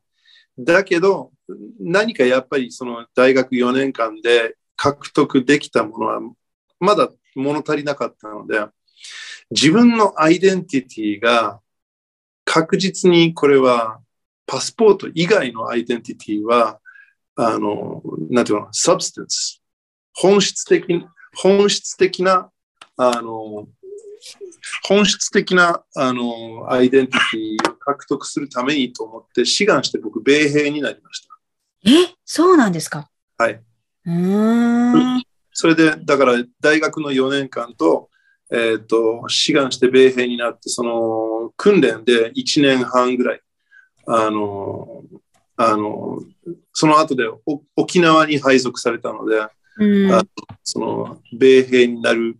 [0.59, 1.31] だけど、
[1.79, 6.19] 何かやっぱりその大学4年間で獲得できたものは、
[6.79, 8.65] まだ物足りなかったので、
[9.51, 11.59] 自分のアイデンティティが
[12.45, 13.99] 確実にこれは
[14.45, 16.79] パスポート以外のアイデンティティは、
[17.35, 19.61] あの、なんていうの、サブステンス、
[20.13, 21.05] 本質的、
[21.35, 22.51] 本質的な、
[22.97, 23.67] あの、
[24.83, 31.27] 本質的なあのアイデンティティを獲得するためにと思って志願して僕、米兵になりまし
[31.85, 33.09] え、そうなんですか？
[33.37, 33.43] た。
[33.43, 33.61] はい。
[35.51, 38.09] それで、だから大学の4年間と、
[38.51, 43.41] えっ、と、志願して米兵になって、その訓練で1年半ぐらい、
[44.07, 45.03] あの、
[45.55, 46.19] あの、
[46.73, 50.11] その後でお沖縄に配属されたので、うん。
[50.11, 50.23] あ
[50.63, 52.37] その米兵になる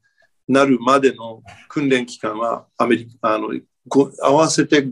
[0.47, 3.49] なるまでの訓練期間はアメリカあの
[3.87, 4.85] ご合わせて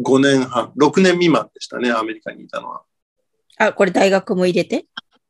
[0.00, 2.82] 5, 年半6年未満でしたねアメリカにいたのは。
[3.56, 4.86] あ、これ大学も入れて？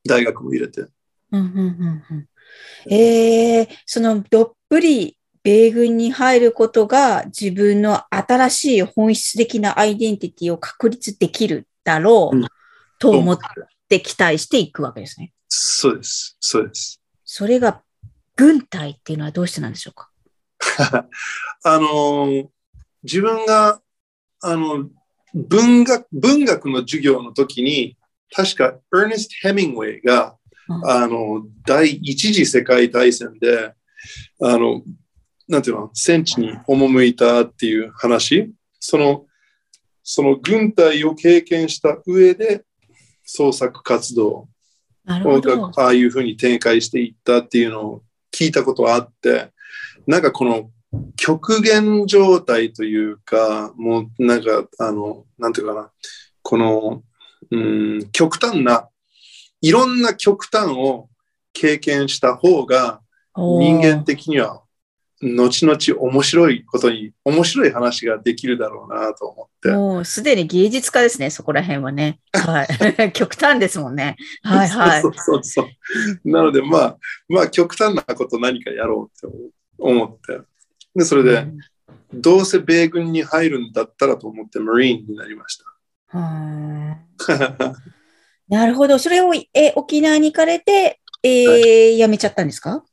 [0.07, 0.83] 大学も入れて。
[0.83, 0.91] うん
[1.33, 2.29] うんうんうん。
[2.93, 12.47] えー、そのどっぷり米軍に入ることが自分の新しい本質的なアイデンティティを確立できるだろううん。
[12.99, 13.39] と思っ
[13.89, 15.33] て期待していくわけですね。
[15.49, 17.01] そうですそうです。
[17.25, 17.83] それが
[18.37, 20.11] 軍隊っていうのはどうしてなんでしょうか？
[21.65, 22.51] あの
[23.03, 23.81] 自分が
[24.41, 24.89] あの
[25.35, 27.97] 文学文学の授業の時に
[28.35, 30.37] 確かエーネスト・ヘミングウェイが
[30.85, 33.75] あの、第一次世界大戦で、
[34.41, 34.83] あの、
[35.47, 39.27] なんていうの、戦地に赴いたっていう話、その、
[40.03, 42.65] その軍隊を経験した上で
[43.25, 44.49] 創作活動を
[45.07, 49.51] ああいうふうに展開していったっていうのを聞いたことがあって、
[50.07, 50.71] なんかこの
[51.17, 55.91] 極限状態というか、もうなんか、あの、なんていうかな、
[56.43, 57.03] この、
[57.51, 58.89] うん、極端な、
[59.61, 61.09] いろんな極端を
[61.53, 63.01] 経験した方が、
[63.37, 64.65] 人間的には
[65.33, 69.71] 後々面白いことに、面白い話ができるだろうなと思って。
[69.71, 72.21] もうすでに芸術家ですね、そこら辺はね。
[72.33, 73.13] はい。
[73.13, 74.17] 極端ですもんね。
[74.43, 75.03] はいはい。
[75.03, 79.37] そうそうそうなので、まあ、まあ、極端なこと何かやろうって
[79.79, 80.41] 思って。
[80.95, 81.47] で、それで、
[82.13, 85.65] うん、どうせ米軍に入るんだったらと思って、マリーンになりました。
[88.49, 88.99] なるほど。
[88.99, 92.85] それをえ沖縄に行かれて、えー、はい、辞めちゃったんですか？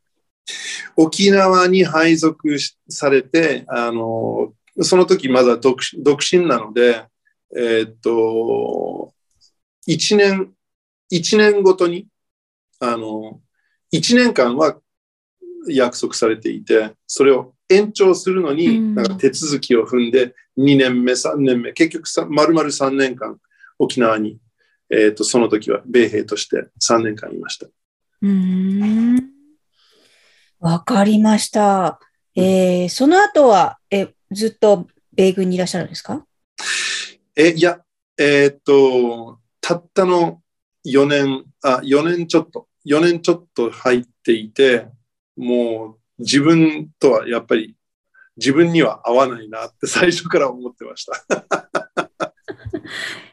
[0.95, 2.57] 沖縄に配属
[2.89, 5.77] されて、あの、その時まだ独
[6.19, 7.05] 身なので、
[7.55, 9.13] えー、っと、
[9.85, 10.51] 一年、
[11.09, 12.07] 一年ごとに、
[12.79, 13.41] あの、
[13.91, 14.79] 一年間は
[15.67, 23.37] 約束されていて、それを延長するのに、なんか手続きを踏んで、2年目、3年目、結局さ、丸々3年間、
[23.79, 24.37] 沖縄に、
[24.89, 27.67] えっ、と、その時は米兵として3年間いました。
[28.21, 29.31] うん
[30.59, 31.99] わかりました。
[32.35, 36.25] えー、その後は、え、ずっと米軍にいらっしゃるんですか？
[37.35, 37.79] え、いや、
[38.17, 40.41] えー、っと、たったの
[40.85, 44.85] 4年、あ、4年ちょっと、4年ちょっと入っていて、
[45.35, 47.75] もう自分とはやっぱり
[48.37, 51.13] 自分には合わないなって最初から思ってました。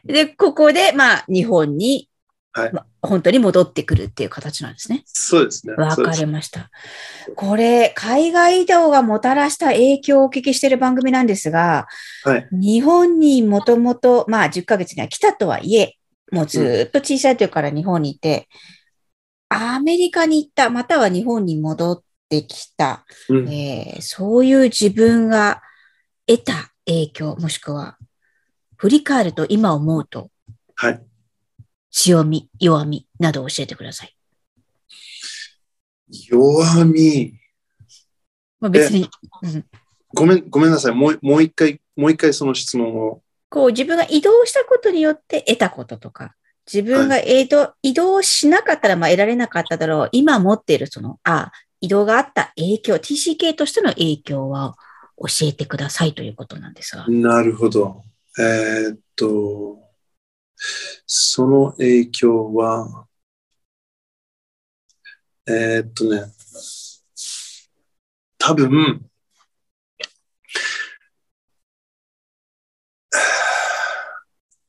[0.05, 2.09] で、ここで、まあ、日本に
[2.51, 2.71] はい、
[3.01, 5.03] 本当に戻ってくるっていう形なんですね。
[5.05, 5.73] そうですね。
[5.73, 6.69] わかりました。
[7.35, 11.87] これ、海外移動がもたらした影響をお聞きしている番組なんですが、
[12.23, 15.95] はい、日本にもともと、まあ10ヶ月には来たとはいえ、
[16.31, 18.49] もうずっと小さい時から日本にいて、
[19.51, 25.61] うん、アメリカに行った、または日本に戻ってきた、うん、えー、そういう自分が
[26.27, 27.97] 得た影響、もしくは
[28.77, 30.29] 振り返ると今思うと、
[30.75, 31.01] はい。
[31.91, 34.15] 強み、弱みなどを教えてください。
[36.29, 37.33] 弱み。
[38.59, 39.09] まあ、別に、
[39.41, 39.65] うん、
[40.13, 40.95] ごめん、ごめんなさい。
[40.95, 43.21] もうもう一回、もう一回その質問を。
[43.49, 46.35] こう自分が移動したことによって得たこととか、
[46.71, 50.09] 自分が移動はい、移動しなかったらまあ得られなかっただろう。
[50.11, 54.75] 今持っているその、あ移動があった影響、TCK としての影響は
[55.17, 57.07] 教えてくださいということなんですが。
[57.07, 58.03] なるほど。
[58.37, 59.79] えー、っと、
[61.05, 63.07] その影響は、
[65.47, 66.31] えー、っとね、
[68.37, 69.05] 多分、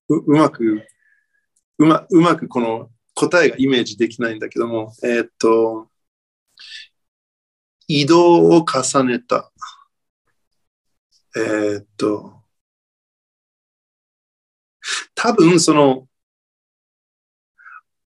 [0.09, 0.87] ううまく、
[1.79, 5.90] うまうまくこの答えがイメージできないんだけども、えー、っと、
[7.93, 9.51] 移動を重ねた。
[11.35, 12.45] えー、っと、
[15.17, 16.07] 多分その、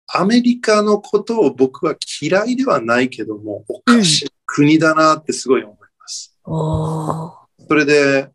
[0.07, 6.39] アメリカのことを僕は嫌いではないけども、おかしい国だなってすごい思います。
[6.45, 8.31] うん、それで、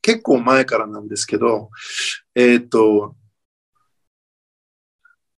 [0.00, 1.70] 結構前からなんですけど、
[2.36, 3.16] えっ、ー、と、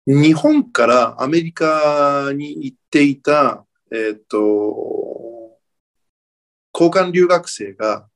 [0.05, 5.59] 日本からアメリカに行っていた、えっ、ー、と、
[6.75, 8.07] 交換留学生が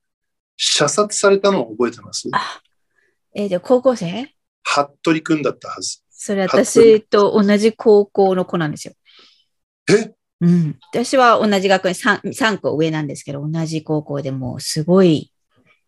[0.57, 2.29] 射殺されたのを覚えてます？
[3.35, 4.35] えー、で、高校生？
[4.63, 6.01] 服部くんだったはず。
[6.11, 8.95] それ私と同じ高校の子なんですよ。
[9.89, 10.13] え？
[10.43, 10.79] うん。
[10.93, 15.33] 私は同じ学園 3, 3個上なんですけど、同じ高校でもすごい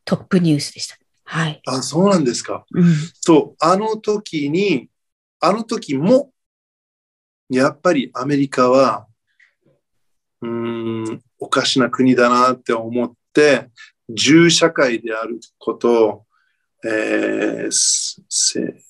[0.05, 0.97] トップニュースでした。
[1.25, 1.61] はい。
[1.67, 2.65] あ、そうなんですか。
[2.73, 4.89] うん、そう、あの時に、
[5.41, 6.31] あの時も、
[7.49, 9.07] やっぱりアメリカは、
[10.43, 13.71] うーん、おかしな国だなって思って、
[14.09, 16.27] 銃社会であることを
[16.85, 17.71] えー、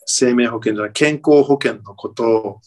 [0.07, 2.61] 生命保険じゃない、健康保険のことを、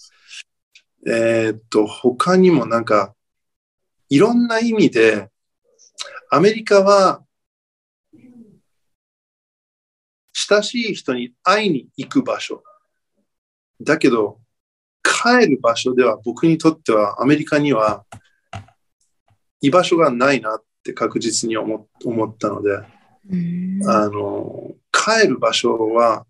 [1.07, 3.15] えー、っと、他にもなんか、
[4.09, 5.29] いろんな意味で、
[6.29, 7.23] アメリカは、
[10.33, 12.63] 親しい人に会いに行く場所。
[13.81, 14.39] だけど、
[15.03, 18.05] 帰る場所では僕にとってはアメリカには
[19.61, 22.77] 居場所がないなって確実に思思ったので、
[23.87, 26.25] あの、帰る場所は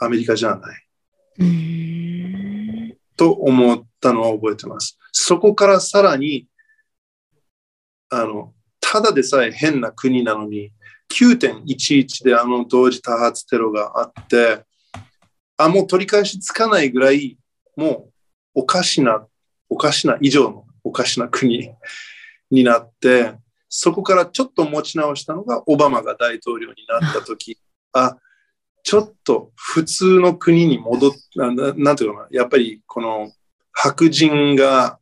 [0.00, 0.86] アメリカじゃない。
[3.16, 4.98] と思ったのは覚えてます。
[5.12, 6.46] そこからさらに、
[8.10, 10.72] あの、ただでさえ変な国なのに、
[11.08, 14.64] 9.11であの同時多発テロがあって、
[15.56, 17.38] あ、もう取り返しつかないぐらい、
[17.76, 18.08] も
[18.54, 19.26] うおかしな、
[19.68, 21.72] おかしな以上のおかしな国
[22.50, 23.34] になって、
[23.68, 27.58] そこからちょっと持ち直したのがオバマが大統領になった時、
[27.92, 28.16] あ、
[28.84, 33.32] ちょっと普通の国に戻っななんていうかな、やっぱりこの
[33.72, 35.00] 白人が、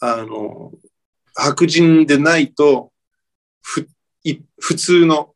[0.00, 0.72] あの、
[1.34, 2.92] 白人でないと、
[3.62, 3.88] ふ
[4.24, 5.34] い普通の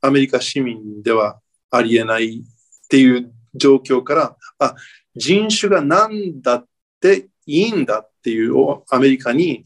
[0.00, 4.74] アメリカ市民ではありえないっていう状況から、あ、
[5.14, 6.66] 人種が何だっ
[7.00, 9.64] ていいんだっていうおアメリカに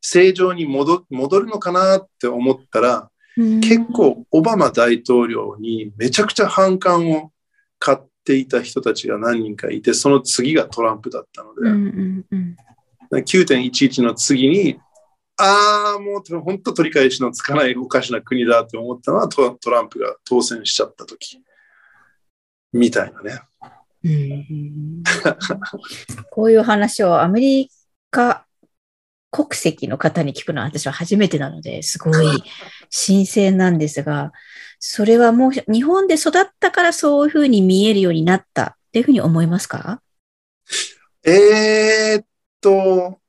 [0.00, 7.32] 正常に戻戻るのかなって思ったら、結構オバマ大統領にめちゃくちゃ反感を
[7.78, 12.56] 買っていた人たちが何人かいて、その次がトランプだったので、うんうんうん。
[13.12, 14.78] 9.11の次に、
[15.36, 21.42] ああ、もう本当取り返しのつかないおかしな国だって思ったのはトトランプが当選しちゃった時
[22.72, 23.40] みたいなね。
[24.04, 25.02] うん
[26.30, 27.70] こういう話をアメリ
[28.10, 28.46] カ
[29.30, 32.42] 国籍の方に聞くのは私は初めてなので、すごい
[32.88, 34.32] 新鮮なんですが、
[34.80, 40.02] それはもう日本で育ったからそういうふうに見えるようになったっていうふうに思いますか？
[41.24, 42.24] えーっ
[42.60, 43.20] と、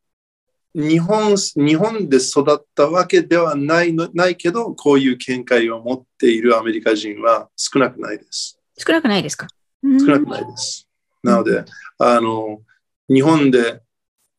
[0.74, 8.58] 日本、日本で育ったわけではないの、ないけど、こういう見解を持っているアメリカ人は少なくないです。
[8.78, 9.48] 少なくないですか？
[9.84, 10.88] 少なくないです。
[11.24, 11.66] なので、
[11.98, 12.62] あの、
[13.08, 13.82] 日本で、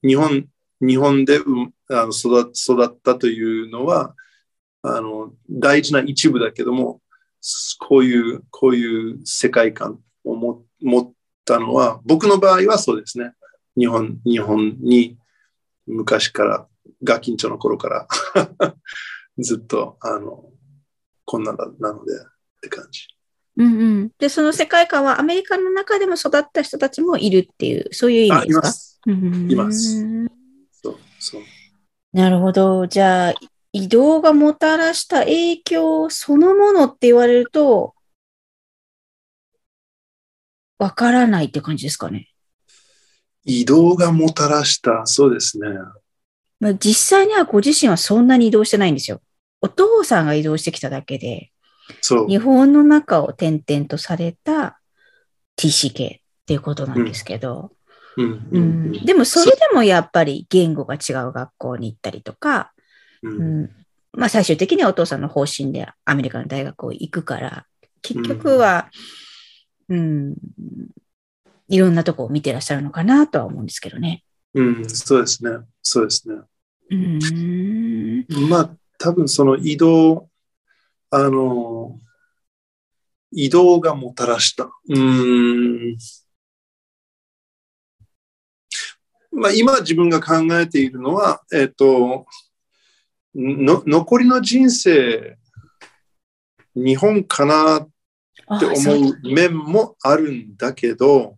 [0.02, 0.46] 日本、
[0.80, 1.38] 日本で、
[1.90, 4.14] あの育ったというのは、
[4.82, 7.00] あの、大事な一部だけども、
[7.78, 11.12] こういう、こういう世界観を持っ
[11.44, 13.32] たのは、僕の場合はそうですね。
[13.76, 15.18] 日本、日本に
[15.86, 16.68] 昔から、
[17.04, 18.08] ガキンチョの頃から
[19.38, 20.50] ずっと、あの、
[21.24, 22.18] こんなななのでっ
[22.60, 23.06] て感じ。
[23.56, 24.10] うんうん。
[24.18, 29.00] で、その世界観はアメリカの中でも育った人たちもいるっていう、そういう意あ、味ですかいます。
[29.06, 30.06] うんいます
[30.82, 31.42] そう、そう。
[32.12, 32.86] なるほど。
[32.86, 33.34] じゃあ、
[33.72, 37.94] 移動がもたらした影響そのものって言われると、
[40.78, 42.28] わからないって感じですかね？
[43.44, 45.68] 移動がもたらした、そうですね。
[46.60, 49.20] まあ、実際にはご自身はそんなに移動してないんですよ。
[49.60, 51.50] お父さんが移動してきただけで、
[52.00, 52.28] そう。
[52.28, 54.80] 日本の中を転々とされた
[55.56, 57.72] TCK っていうことなんですけど、
[58.16, 58.92] うん。
[59.04, 62.72] でもそれでもやっぱり言語が違う学校に行ったりとか、
[63.22, 63.62] ううん。
[63.64, 63.70] ん、
[64.12, 67.66] まあ最終的にはお父さんの方針でアメリカの大学を行くから、
[68.02, 68.90] 結局は、
[69.88, 70.34] うん、
[71.68, 74.24] いろんなとこを見てらっしゃるのかなとは思うんですけどね。
[74.54, 75.52] うん、そうですね。
[75.82, 76.34] そうですね。
[76.90, 80.28] うん、まあ、多分その移動、
[81.14, 81.98] あの、
[83.30, 84.70] 移動がもたらした。
[84.88, 85.98] うん。
[89.30, 92.24] まあ、今自分が考えているのは、えっ、と
[93.34, 95.36] の、残りの人生、
[96.74, 97.90] 日本かなっ
[98.58, 101.36] て思うう面もあるんだけど、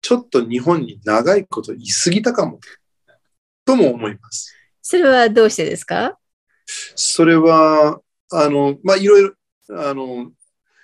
[0.00, 2.60] ちょっと日本に長いこといすぎたかも、
[3.66, 4.54] とも思います。
[4.80, 6.18] それはどうしてですか？
[6.94, 8.00] それは、
[8.32, 9.34] あの、まあ、いろいろ、
[9.70, 10.30] あの、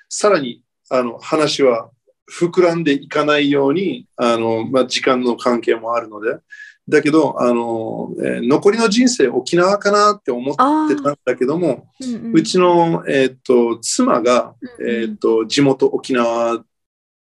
[0.09, 1.91] さらに、あの、話は
[2.31, 6.37] 膨らんでいかないように、あの、まあ、時間の関係もあるので、
[6.89, 10.57] だけど、あの、えー残りの人生沖縄かなって思っ
[10.89, 12.33] てたんだけども、うんうん。
[12.33, 16.65] うちの、えっ、と、妻が、うんえっ、と、地元沖縄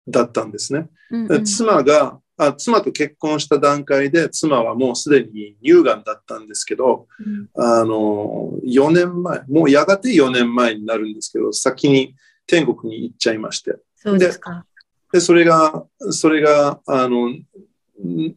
[0.08, 0.90] だったんですね。
[1.10, 1.46] うんうん。
[1.46, 7.08] 妻があ、妻と結婚した段階で、妻はもうすでに乳がんだったんですけど、
[7.56, 12.16] あの、4年前、もうやがて4年前になるんですけど、先に
[12.46, 13.78] 天国に行っちゃいまして。
[13.96, 14.66] そうですか。
[15.14, 17.46] で、それが、それが、あの、ん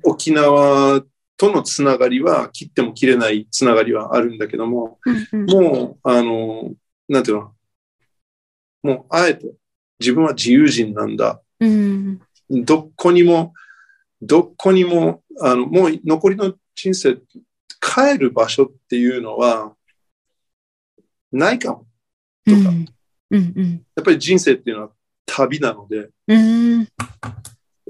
[0.04, 1.02] 沖縄
[1.36, 6.72] とのつながりは、切っても切れないつながりはあるんだけども、うんうんもう、あの、
[7.08, 7.52] なんていうの、
[8.82, 9.52] もう、あえて、
[9.98, 11.42] 自分は自由人なんだ。
[11.58, 12.20] うん
[12.50, 13.52] どこにも、
[14.20, 17.16] どこにも、あの、もう残りの人生、
[17.80, 19.74] 帰る場所っていうのは、
[21.30, 21.86] ないかも。
[22.46, 22.70] とか。
[23.30, 23.84] うんうん。
[23.94, 24.90] やっぱり人生っていうのは
[25.26, 26.72] 旅なので、うん。
[26.72, 26.88] うん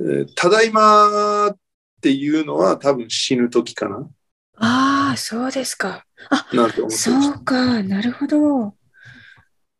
[0.01, 1.59] えーただいまっ
[2.01, 4.09] ていうのは多分死ぬ時かな、
[4.57, 6.05] ああ、そうですか。
[6.53, 8.75] なんて思ってそうか、なるほど。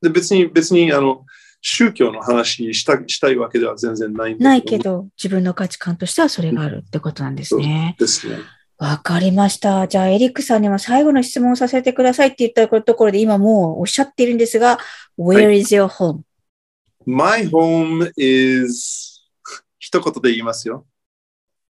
[0.01, 1.25] で別に、別に、あの、
[1.61, 7.97] 宗教の話したしたいわけでは全然ないんだないけど、自分の価値観としてはそれがあるってことなんですね。
[7.99, 8.39] ですね。
[8.79, 9.89] わかりました。
[9.89, 14.79] じゃあ、エリックさんにも最後の質問をさせてくださいって言ったところで、今もうおっしゃっているんですが、
[15.19, 16.21] Where is your home?
[17.05, 19.21] My home is
[19.79, 20.87] 一言で言いますよ。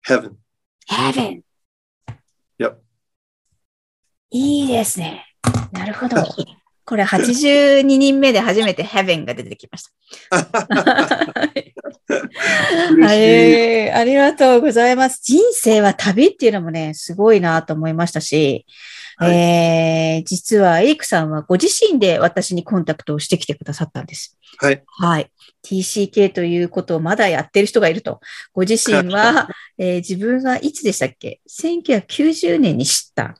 [0.06, 0.32] Heaven.
[0.90, 1.40] Heaven.
[2.58, 2.74] Yep.
[4.30, 5.24] いいですね。
[5.72, 6.16] なるほど。
[6.90, 9.84] これ82人目で初めて Heaven が出てきまし
[10.28, 10.40] た。
[12.90, 13.16] 嬉しい。
[13.16, 15.20] えーありがとうございます。
[15.22, 18.66] 人生は旅っていうのもね、すごいなと思いましたし、
[19.18, 24.36] はいえー実はエリックさんはご自身で私にコンタクトをしてきてくださったんです。
[24.58, 24.82] はい。
[24.88, 25.30] はい。
[25.64, 28.18] TCK ということをまだやってる人がいると。
[28.52, 33.36] ご自身は、 えー自分がいつでしたっけ ?1990 年に知った。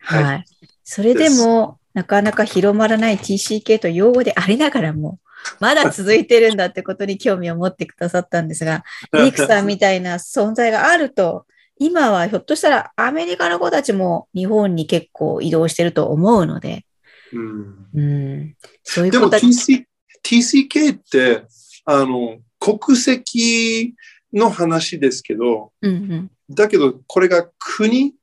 [0.00, 0.24] はい。
[0.24, 0.44] は
[0.82, 5.18] それでも、なかなか広まらない TCK と用語でありながらも、
[5.58, 8.84] まだ続いてるんだってことに興味を持ってくださったんですが、
[9.16, 11.44] エリックさんみたいな存在があると、
[11.76, 16.84] 今はひょっとしたらアメリカの子たちも日本に結構移動してると思うので、
[17.32, 17.86] うん。
[17.92, 19.84] うん、そういうでも子たち、TC
[20.22, 21.42] TCK って、
[21.84, 23.94] あの、国籍
[24.32, 28.14] の話ですけど、うんうん、だけどこれが国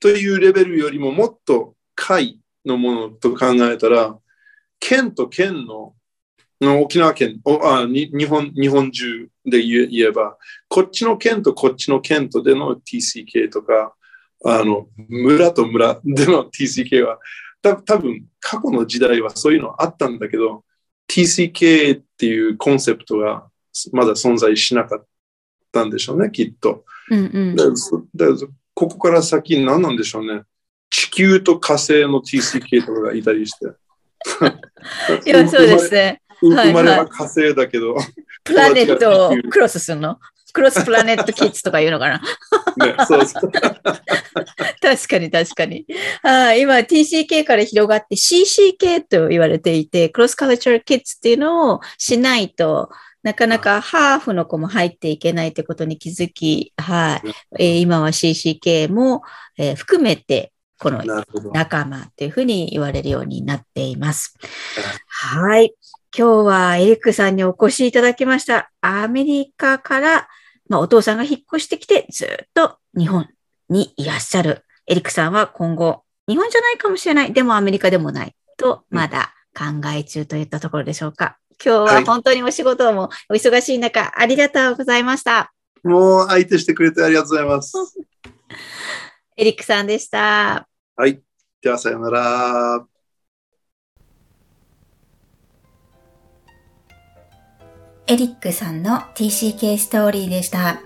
[0.00, 4.18] というレベルよりももっと下のものと考えたら、
[4.80, 5.94] 県と県の
[6.60, 10.36] の沖縄県おあに日本、日本中で言えば、
[10.68, 13.94] こっちの県とこっちの県とでの TCK とか、
[14.44, 17.18] あの村と村での TCK は、
[17.62, 20.64] た多分過去の時代はそういうのあったんだけど、
[21.08, 23.46] TCK っていうコンセプトが
[23.92, 25.06] まだ存在しなかっ
[25.72, 26.84] たんでしょうね、きっと。
[27.10, 27.22] うんう
[27.52, 27.56] ん
[28.76, 30.42] ここから先何なんでしょうね。
[31.14, 33.66] 地球と火星の TCK とかがいたりして。
[35.24, 36.20] いや、そうですね。
[36.42, 37.96] はい生まれは火星だけど、
[38.42, 40.18] プラネットをクロスするの？
[40.52, 42.20] クロスプラネットキッズとか言うのかな？
[42.76, 43.50] ね、そうそう。
[44.82, 45.86] 確かに確かに。
[46.22, 52.90] はい今 TCK から広がって CCK と言われていて、クロスカルチャーキッズっていうのをしないと、
[53.22, 57.28] なかなかハーフの子も入っていけないってことに気づき、はい。
[57.58, 59.22] えー今は CCK も、
[59.56, 60.52] えー含めて、
[60.84, 61.02] この。
[61.52, 64.36] 仲間っていうふうに言われるようになっています。
[65.08, 65.74] はい。
[66.16, 68.70] 今日はエリックさんにお越しいただきました。
[68.80, 70.28] アメリカから、
[70.68, 73.28] まあ、お父さんが引っ越してきてずっと日本
[73.68, 77.32] にいらっしゃるエリックさんは今後、日本じゃないかもしれない。
[77.32, 78.34] でもアメリカでもない。
[78.56, 81.38] と、まだ考え中といったところでしょうか。
[81.64, 85.52] 今日ははい本当にお仕事もお忙しい中、ありがとうございました。
[85.82, 87.72] もう相手してくれてありがとうございます。
[89.36, 90.68] エリックさんでした。
[90.96, 91.20] はい。
[91.60, 92.86] ではさようなら。
[98.06, 100.80] エリックさんの TCK ストーリーでした。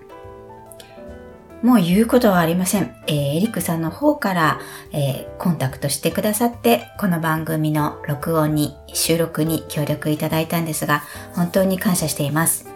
[1.62, 2.94] もう言うことはありません。
[3.06, 4.60] えーエリックさんの方から、
[4.92, 11.02] えーコンタクトしてくださって、この番組の録音に、収録に協力いただいたんですが、
[11.34, 12.66] 本当に感謝しています。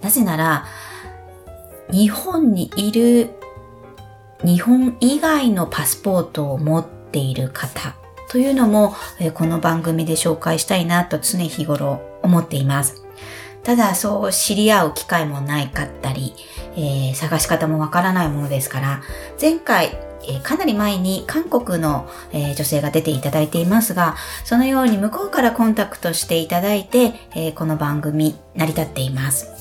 [0.00, 0.66] なぜなら、
[1.90, 3.30] 日本にいる、
[4.44, 7.94] 日本以外のパスポートを持っている方
[8.28, 13.04] というのも、えこの番組で紹介したいなと常日頃思っています。
[13.62, 16.34] ただそう知り合う機会もないかったり、
[16.74, 19.02] えー探し方もわからないものですから、
[19.40, 29.51] 前回、えーかなり前に韓国の、えー女性が出ていただいていますが、そのように向こうからコンタクトしていただいて、えこの番組成り立っています。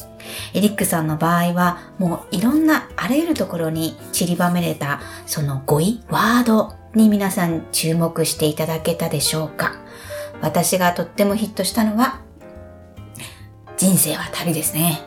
[0.53, 9.75] エリックさんの場合は、もういろんなあらゆるところに散りばめれた、その語彙、ワードに皆さん注目していただけたでしょうか。
[10.41, 12.21] 私がとってもヒットしたのは、
[13.77, 15.01] 人生は旅ですね。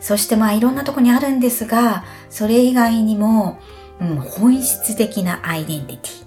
[0.00, 3.58] そしてまあいろんなとこにあるんですが、それ以外にも、
[4.00, 6.24] うん、本質的なアイデンティティ。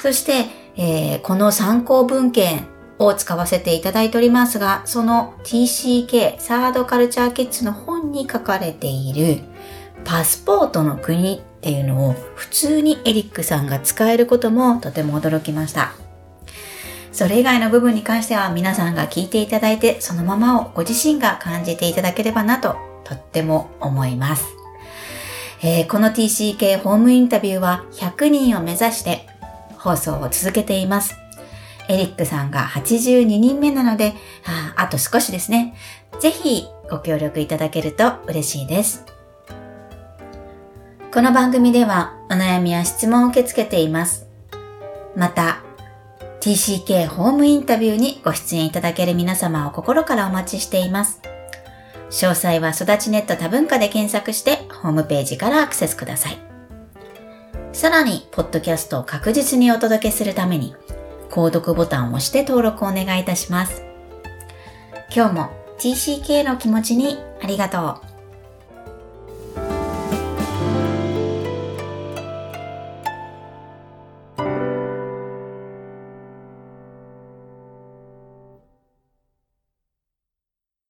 [0.00, 0.46] そして、
[0.76, 2.66] えーこの参考文献
[2.98, 9.40] を使わせていただいておりますが、その TCK、サードカルチャーキッズの本に書かれている
[10.04, 15.92] パスポートの国っていうのを普通にエリックさんが使えることもとても驚きました。
[17.10, 24.44] それ以外の部分に関しては皆さんが聞いていただいてそのままをご自身が感じていただければなととっても思います。
[25.62, 29.26] えーこの TCK ホームインタビューは100人を目指して
[29.78, 31.23] 放送を続けています。
[31.88, 34.14] エリックさんが82人目なので、
[34.44, 35.74] ああと少しですね。
[36.20, 39.04] ぜひご協力いただけると嬉しいです。
[41.12, 44.26] この番組ではお悩みや質問を受け付けています。
[45.14, 45.62] また、
[46.40, 51.20] TCK ホームインタビューにご出演いただける皆様を心からお待ちしています。
[52.10, 56.38] 詳細は育ちネット多文化で検索してホームページからアクセスください。
[57.72, 60.76] さらに、ポッドキャストを確実にお届けするために、
[61.34, 63.82] 購読ボタンを押して登録をお願いいたします。
[65.12, 68.13] 今日も TCK の気持ちにありがとう。